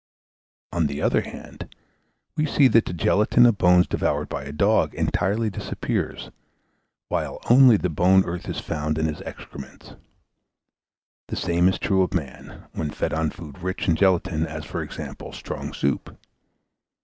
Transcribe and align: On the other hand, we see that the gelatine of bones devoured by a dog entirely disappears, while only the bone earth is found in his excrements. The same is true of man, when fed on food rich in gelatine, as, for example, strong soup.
On 0.71 0.87
the 0.87 0.99
other 0.99 1.21
hand, 1.21 1.75
we 2.35 2.47
see 2.47 2.67
that 2.69 2.85
the 2.85 2.91
gelatine 2.91 3.45
of 3.45 3.59
bones 3.59 3.85
devoured 3.85 4.29
by 4.29 4.43
a 4.45 4.51
dog 4.51 4.95
entirely 4.95 5.51
disappears, 5.51 6.31
while 7.09 7.37
only 7.51 7.77
the 7.77 7.87
bone 7.91 8.25
earth 8.25 8.49
is 8.49 8.59
found 8.59 8.97
in 8.97 9.05
his 9.05 9.21
excrements. 9.21 9.93
The 11.27 11.35
same 11.35 11.67
is 11.67 11.77
true 11.77 12.01
of 12.01 12.15
man, 12.15 12.63
when 12.73 12.89
fed 12.89 13.13
on 13.13 13.29
food 13.29 13.59
rich 13.59 13.87
in 13.87 13.95
gelatine, 13.95 14.47
as, 14.47 14.65
for 14.65 14.81
example, 14.81 15.33
strong 15.33 15.71
soup. 15.71 16.17